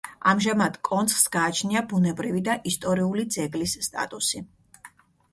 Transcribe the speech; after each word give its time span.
ამჟამად 0.29 0.77
კონცხს 0.87 1.25
გააჩნია 1.35 1.83
ბუნებრივი 1.91 2.41
და 2.47 2.55
ისტორიული 2.71 3.25
ძეგლის 3.35 3.75
სტატუსი. 3.89 4.41